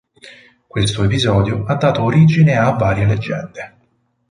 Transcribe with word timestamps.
Questo 0.65 1.03
episodio 1.03 1.63
ha 1.65 1.75
dato 1.75 2.01
origine 2.01 2.57
a 2.57 2.71
varie 2.71 3.05
leggende. 3.05 3.77